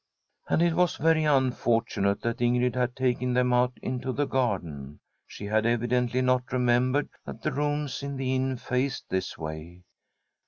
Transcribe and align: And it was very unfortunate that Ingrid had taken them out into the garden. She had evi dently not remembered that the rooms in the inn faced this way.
And 0.49 0.63
it 0.63 0.73
was 0.73 0.95
very 0.95 1.25
unfortunate 1.25 2.23
that 2.23 2.39
Ingrid 2.41 2.73
had 2.73 2.95
taken 2.95 3.33
them 3.35 3.53
out 3.53 3.73
into 3.83 4.11
the 4.11 4.25
garden. 4.25 4.99
She 5.27 5.45
had 5.45 5.65
evi 5.65 5.85
dently 5.87 6.23
not 6.23 6.51
remembered 6.51 7.09
that 7.23 7.43
the 7.43 7.51
rooms 7.51 8.01
in 8.01 8.17
the 8.17 8.33
inn 8.35 8.57
faced 8.57 9.07
this 9.11 9.37
way. 9.37 9.83